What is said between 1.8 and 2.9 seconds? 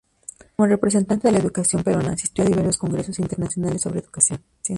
peruana asistió a diversos